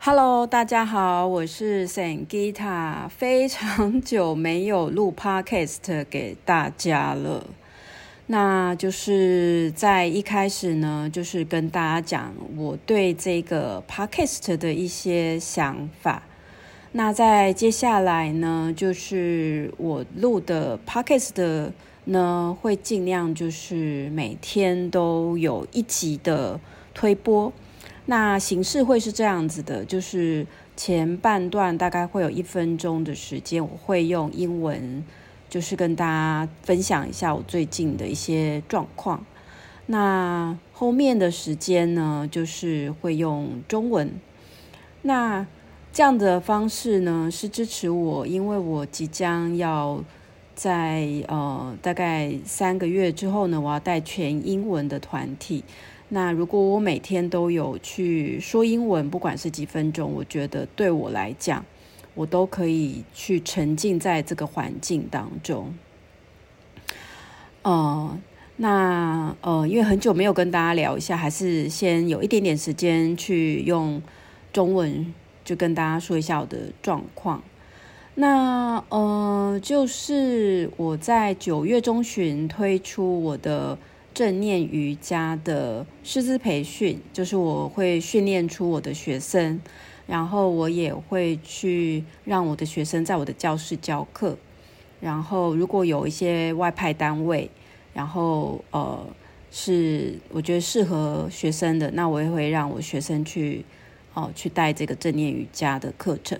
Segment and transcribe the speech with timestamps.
[0.00, 7.44] Hello，大家好，我是 Sangita，非常久没有录 Podcast 给大家了。
[8.28, 16.22] 那就是在一开始呢，就是跟大家讲我对这个 Podcast 的一些想法。
[16.92, 21.72] 那在接下来呢，就是我录的 Podcast
[22.04, 26.60] 呢，会尽量就是每天都有一集的
[26.94, 27.52] 推播。
[28.10, 35.04] 那形式会是这样子的，就是前半段大概会有一分钟的时间，我会用英文，
[35.50, 39.26] 就是跟大家分享一下我最近的一些状况。
[39.84, 44.10] 那后面的时间呢，就是会用中文。
[45.02, 45.46] 那
[45.92, 50.02] 这样的方式呢，是支持我，因为我即将要
[50.54, 55.62] 在呃大概三个月之后呢，我要带全英文的团体。
[56.10, 61.62] 那如果我每天都有去说英文，不管是几分钟，我觉得对我来讲，
[62.14, 65.74] 我都可以去沉浸在这个环境当中。
[67.60, 68.18] 呃，
[68.56, 74.00] 那呃，因为很久没有跟大家聊一下，还是先有一点点时间去用
[74.50, 75.12] 中文，
[75.44, 77.42] 就跟大家说一下我的状况。
[78.14, 83.76] 那呃，就是我在九月中旬推出我的。
[84.18, 89.60] 正念瑜伽的师资培训，就是我会训练出我的学生，
[90.08, 94.36] 然后我也会去让我的学生在我的教室教课。
[95.00, 97.48] 然后如果有一些外派单位，
[97.94, 99.06] 然后呃
[99.52, 103.64] 是我觉得适合学生的，那我也会让我学生去
[104.14, 106.36] 哦、去带这个正念瑜伽的课程。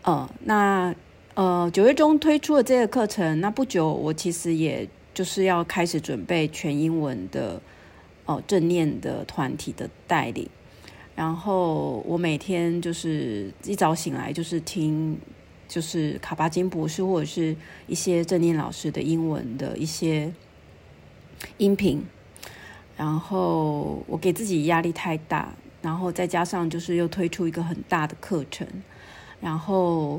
[0.00, 0.94] 呃，那
[1.34, 4.88] 呃九月中推出了这个课程，那不久我其实也。
[5.20, 7.60] 就是要开始准备全英文的
[8.24, 10.48] 哦正念的团体的带领，
[11.14, 15.18] 然后我每天就是一早醒来就是听，
[15.68, 17.54] 就是卡巴金博士或者是
[17.86, 20.32] 一些正念老师的英文的一些
[21.58, 22.02] 音频，
[22.96, 28.66] 然后我给自己压力太大，然后再加上就是又推出一个很大的课程，
[29.38, 30.18] 然后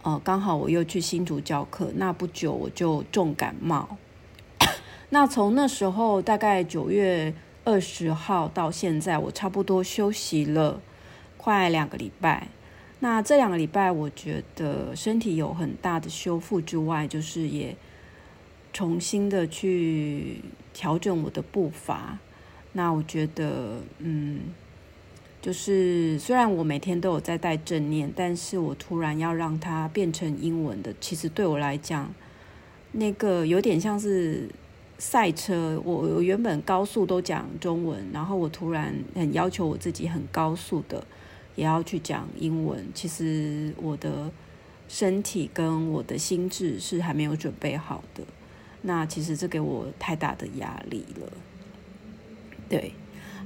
[0.00, 3.98] 呃刚好我又去新竹教课，那不久我就重感冒。
[5.10, 7.32] 那从那时候大概九月
[7.64, 10.82] 二十号到现在，我差不多休息了
[11.38, 12.48] 快两个礼拜。
[13.00, 17.74] 那这两个礼拜，我觉得身体有很大的修复之外，就是也
[18.72, 20.42] 重新的去
[20.74, 22.18] 调整我的步伐。
[22.72, 24.40] 那我觉得，嗯，
[25.40, 32.12] 就是虽然我每天都有在带正念，但是我突然要让它变成英文的，其实对我来讲，
[32.92, 34.50] 那个有点像是。
[35.00, 41.06] 赛车，我我原本高速都讲中文，然后我突然很要求我自己很高速的
[41.54, 42.84] 也要去讲英文。
[42.92, 44.28] 其实我的
[44.88, 48.24] 身体跟我的心智是还没有准备好的。
[48.82, 51.32] 那其实这给我太大的压力了。
[52.68, 52.92] 对，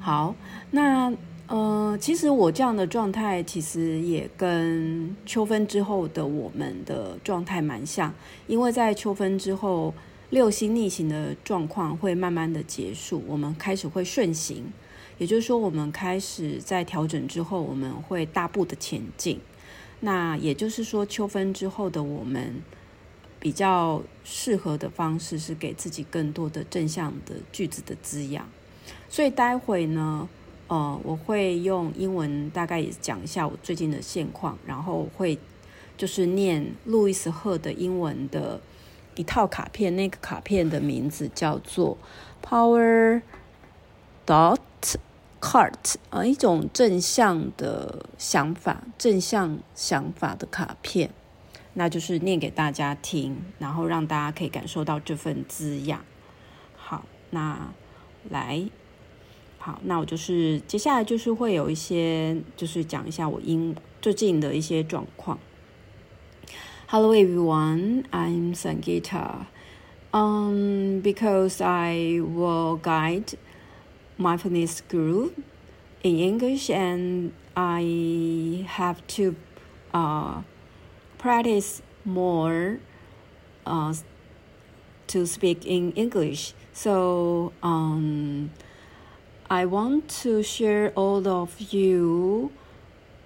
[0.00, 0.34] 好，
[0.70, 1.12] 那
[1.48, 8.14] 呃，其实我这样的状态其实也跟秋分之后的我们的状态蛮像，
[8.46, 9.92] 因为在秋分之后。
[10.32, 14.64] 六星逆行的状况会慢慢的结束，我们开始会顺行，
[15.18, 19.38] 也就是说，我们开始在调整之后，我们会大步的前进。
[20.00, 22.62] 那也就是说，秋分之后的我们
[23.38, 28.48] 比较适合的方式是给自己更多的正向的句子的滋养。
[29.10, 30.26] 所以待会呢，
[30.68, 35.38] 呃，我会用英文大概也讲一下我最近的现况，然后会
[35.98, 38.58] 就是念路易斯赫的英文的。
[39.14, 41.98] 一套卡片，那个卡片的名字叫做
[42.42, 43.22] Power
[44.26, 44.58] Dot
[45.40, 51.10] Card 啊，一种正向的想法、正向想法的卡片，
[51.74, 56.04] 那就是念给大家听，然后让大家可以感受到这份滋养。
[56.76, 57.72] 好，那
[58.30, 58.64] 来，
[59.58, 65.38] 好，那我就是接下来就是会有一些，就是讲一下我英最近的一些状况。
[66.92, 69.46] Hello everyone, I'm Sangita.
[70.12, 73.32] Um, because I will guide
[74.18, 75.42] mindfulness group
[76.02, 79.36] in English and I have to
[79.94, 80.42] uh,
[81.16, 82.80] practice more
[83.64, 83.94] uh,
[85.06, 86.52] to speak in English.
[86.74, 88.50] So um,
[89.48, 92.52] I want to share all of you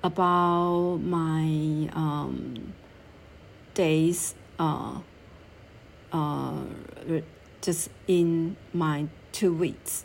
[0.04, 2.74] about my um,
[3.76, 4.98] days uh,
[6.12, 6.64] uh,
[7.62, 10.04] just in my two weeks.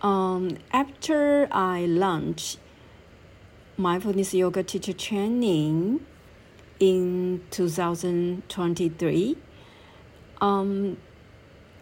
[0.00, 2.56] Um, after I lunch
[3.76, 6.00] mindfulness yoga teacher training
[6.80, 9.36] in 2023.
[10.40, 10.96] Um,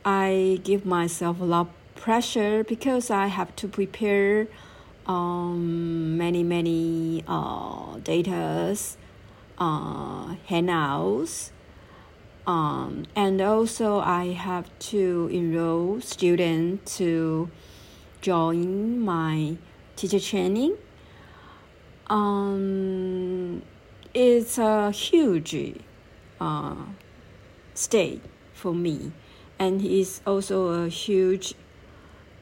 [0.05, 4.49] I give myself a lot of pressure because I have to prepare
[5.06, 8.97] um, many many uh, datas,
[9.58, 10.35] uh,
[12.47, 17.50] um, and also I have to enroll students to
[18.20, 19.56] join my
[19.97, 20.76] teacher training.
[22.08, 23.62] Um,
[24.14, 25.81] it's a huge
[26.41, 26.76] uh,
[27.75, 28.20] stay
[28.55, 29.12] for me,
[29.59, 31.55] and it's also a huge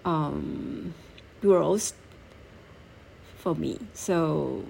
[0.05, 0.93] um,
[1.40, 1.94] growth
[3.38, 3.78] for me.
[3.94, 4.64] So,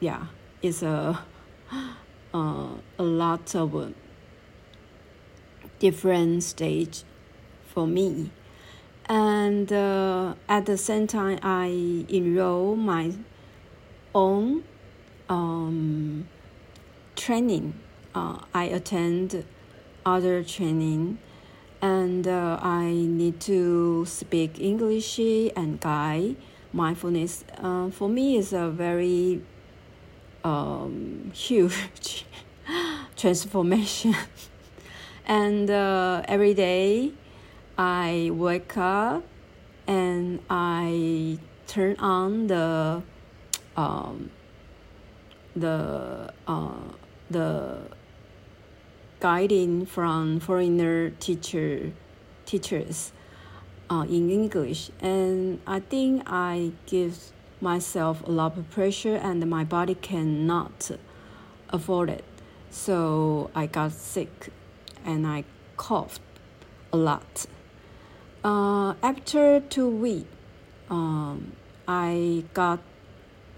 [0.00, 0.26] yeah,
[0.60, 1.24] it's a
[2.34, 3.94] uh, a lot of
[5.78, 7.04] different stage
[7.66, 8.30] for me.
[9.06, 13.12] And uh, at the same time, I enroll my
[14.14, 14.64] own
[15.28, 16.28] um,
[17.16, 17.74] training.
[18.14, 19.44] Uh, I attend
[20.04, 21.18] other training,
[21.80, 26.36] and uh, I need to speak English and guide
[26.72, 27.44] mindfulness.
[27.58, 29.42] Uh, for me, is a very
[30.44, 32.24] um, huge
[33.16, 34.14] transformation.
[35.26, 37.12] and uh, every day,
[37.78, 39.24] I wake up
[39.86, 43.02] and I turn on the
[43.76, 44.30] um,
[45.56, 46.74] the uh,
[47.30, 47.78] the
[49.20, 51.92] guiding from foreigner teacher
[52.44, 53.12] teachers
[53.88, 59.64] uh, in English, and I think I give myself a lot of pressure, and my
[59.64, 60.90] body cannot
[61.70, 62.24] afford it.
[62.70, 64.50] So I got sick,
[65.04, 65.44] and I
[65.76, 66.20] coughed
[66.92, 67.46] a lot.
[68.44, 70.28] Uh, after two weeks,
[70.90, 71.52] um,
[71.86, 72.80] I got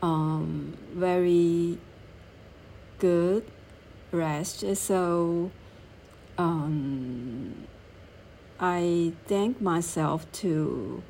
[0.02, 1.78] um, very
[2.98, 3.44] good
[4.12, 4.76] rest.
[4.76, 5.50] So
[6.38, 7.66] um,
[8.60, 11.02] I thank myself to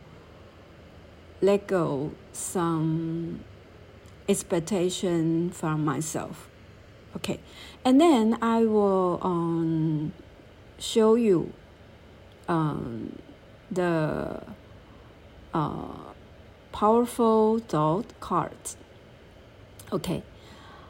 [1.44, 3.44] let go some
[4.28, 6.48] expectation from myself.
[7.16, 7.38] Okay,
[7.84, 10.12] and then I will um,
[10.78, 11.52] show you
[12.48, 13.18] um,
[13.70, 14.42] the
[15.52, 16.12] uh,
[16.72, 18.76] powerful thought cards.
[19.92, 20.22] Okay,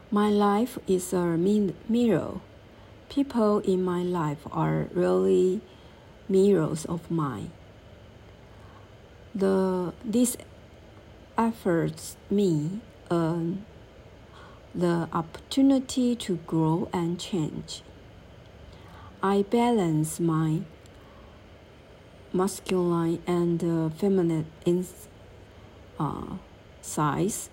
[0.09, 2.41] my life is a mirror.
[3.09, 5.61] People in my life are really
[6.27, 7.51] mirrors of mine.
[9.35, 10.37] The this
[11.37, 12.79] affords me
[13.11, 13.39] uh,
[14.73, 17.83] the opportunity to grow and change.
[19.21, 20.61] I balance my
[22.31, 24.85] masculine and uh, feminine in,
[25.99, 26.37] uh,
[26.81, 27.49] size.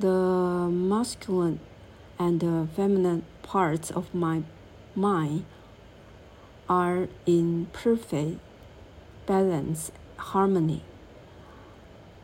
[0.00, 1.60] The masculine
[2.18, 4.42] and the feminine parts of my
[4.94, 5.44] mind
[6.68, 8.40] are in perfect
[9.26, 10.82] balance, harmony.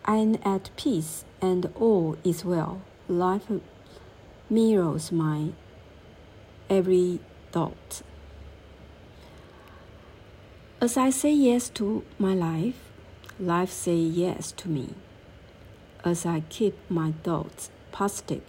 [0.05, 2.83] I'm at peace and all is well.
[3.09, 3.47] Life
[4.49, 5.51] mirrors my
[6.69, 7.21] every
[7.53, 8.03] thought.
[10.81, 12.91] As I say yes to my life,
[13.39, 14.95] life say yes to me.
[16.05, 18.43] As I keep my thoughts positive,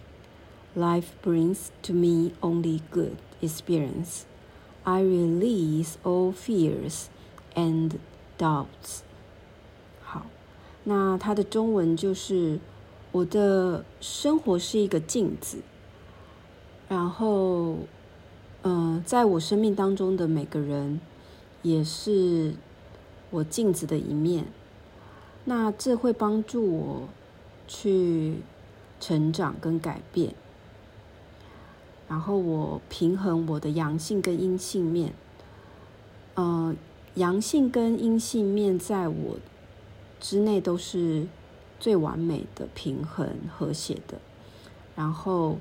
[0.74, 4.24] life brings to me only good experience.
[4.86, 7.10] I release all fears
[7.54, 8.00] and
[8.38, 9.04] doubts.
[10.12, 10.26] 好，
[10.84, 12.58] 那它的中文就是
[13.12, 15.62] 我的生活是一个镜子，
[16.88, 17.78] 然后，
[18.60, 21.00] 嗯、呃，在我生命当中的每个人。
[21.64, 22.54] 也是
[23.30, 24.46] 我镜子的一面，
[25.44, 27.08] 那这会帮助我
[27.68, 28.38] 去
[28.98, 30.34] 成长跟改变，
[32.08, 35.14] 然后我平衡我的阳性跟阴性面，
[36.34, 36.74] 呃，
[37.14, 39.36] 阳性跟阴性面在我
[40.22, 41.26] 之内都是
[41.80, 44.18] 最完美的平衡和谐的，
[44.94, 45.58] 然后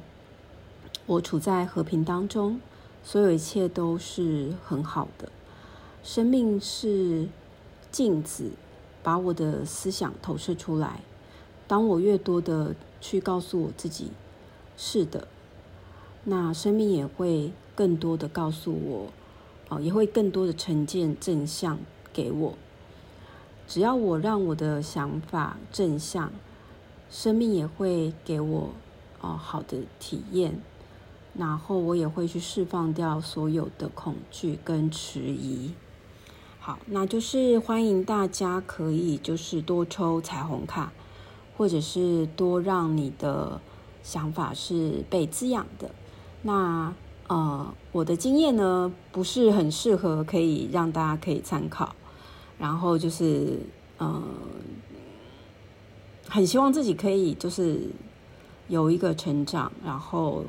[1.07, 2.61] 我处在和平当中，
[3.03, 5.31] 所有一切都是很好的。
[6.03, 7.27] 生命是
[7.91, 8.51] 镜子，
[9.01, 11.01] 把我的思想投射出来。
[11.67, 14.11] 当我越多的去告诉我自己
[14.77, 15.27] 是的，
[16.25, 19.07] 那生命也会更多的告诉我，
[19.69, 21.79] 哦，也会更多的呈现正向
[22.13, 22.53] 给我。
[23.71, 26.29] 只要我让我的想法正向，
[27.09, 28.71] 生命也会给我
[29.21, 30.59] 哦好的体验，
[31.33, 35.71] 然后我也会去释放掉所有的恐惧跟迟疑。
[36.59, 40.91] 好，那就是欢迎大家可以就是多抽彩虹卡，
[41.55, 43.61] 或者是多让你的
[44.03, 45.89] 想法是被滋养的。
[46.41, 46.93] 那
[47.29, 51.95] 呃，我的经验呢，不是很适合可以让大家可以参考。
[52.61, 53.57] 然后就是
[53.97, 54.21] 呃，
[56.29, 57.89] 很希望自己可以就是
[58.67, 60.45] 有一个成长，然后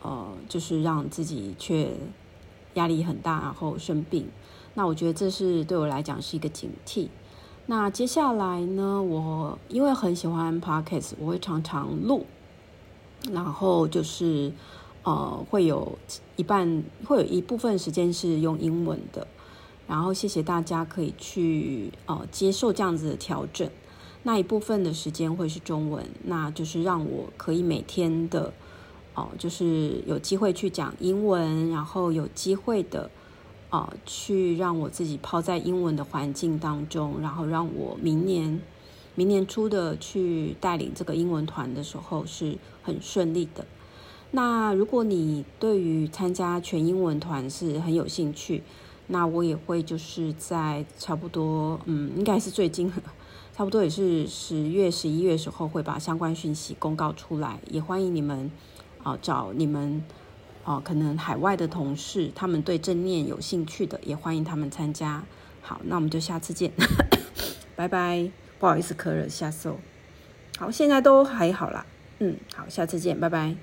[0.00, 1.92] 呃，就是让自己却
[2.72, 4.26] 压力很大，然后生病。
[4.72, 7.08] 那我觉得这是对我来讲是一个警惕。
[7.66, 12.24] 那接下来呢，我因为很喜欢 Podcast，我会常常录，
[13.30, 14.50] 然后就是
[15.02, 15.98] 呃，会有
[16.36, 19.26] 一半会有一部分时间是用英文的，
[19.86, 23.68] 然后谢谢大家可以去呃接受这样子的调整。
[24.22, 28.52] 那一部分的时间会是中文，那就是让我可以每天的
[29.14, 33.10] 哦、就是有机会去讲英文，然后有机会的。
[33.68, 38.62] 啊，去让我自己泡在英文的环境当中，然后让我明年
[39.16, 43.66] 明年初的去带领这个英文团的时候是很顺利的。
[44.30, 48.62] 那如果你对于参加全英文团是很有兴趣，
[49.08, 52.92] 那我也会就是在差不多嗯，应该是最近
[53.56, 58.50] 差不多也是十月十一月时候会把相关讯息公告出来，也欢迎你们
[59.02, 60.04] 啊找你们。
[60.68, 65.22] 哦，可能海外的同事，他们对正念有兴趣的，也欢迎他们参加。
[65.62, 66.72] 好，那我们就下次见，
[67.76, 68.28] 拜拜。
[68.58, 69.74] 不好意思，咳了，咳嗽。
[70.58, 71.86] 好，现在都还好啦。
[72.18, 73.56] 嗯，好，下次见，拜拜。